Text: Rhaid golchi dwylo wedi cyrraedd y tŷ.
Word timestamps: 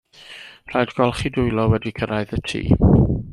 Rhaid 0.71 0.93
golchi 0.99 1.31
dwylo 1.35 1.67
wedi 1.75 1.93
cyrraedd 2.01 2.35
y 2.39 2.41
tŷ. 2.53 2.65